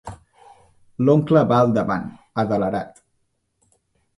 [1.09, 2.07] L'oncle va al davant,
[2.45, 2.99] adelerat.